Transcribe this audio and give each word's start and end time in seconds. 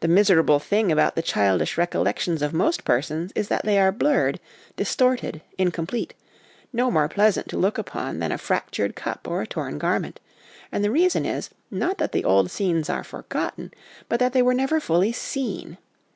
The 0.00 0.08
miserable 0.08 0.58
thing 0.58 0.90
about 0.90 1.14
the 1.14 1.22
childish 1.22 1.78
recollections 1.78 2.42
of 2.42 2.52
most 2.52 2.82
persons 2.82 3.30
is 3.36 3.46
that 3.46 3.64
they 3.64 3.78
are 3.78 3.92
blurred, 3.92 4.40
distorted, 4.74 5.42
in 5.56 5.70
complete, 5.70 6.12
no 6.72 6.90
more 6.90 7.08
pleasant 7.08 7.46
to 7.50 7.56
look 7.56 7.78
upon 7.78 8.18
than 8.18 8.32
a 8.32 8.36
fractured 8.38 8.96
cup 8.96 9.28
or 9.28 9.42
a 9.42 9.46
torn 9.46 9.78
garment; 9.78 10.18
and 10.72 10.82
the 10.82 10.90
reason 10.90 11.24
is, 11.24 11.50
not 11.70 11.98
that 11.98 12.10
the 12.10 12.24
old 12.24 12.50
scenes 12.50 12.90
are 12.90 13.04
forgotten, 13.04 13.72
but 14.08 14.18
that 14.18 14.32
they 14.32 14.42
were 14.42 14.54
never 14.54 14.80
fully 14.80 15.12
seen. 15.12 15.78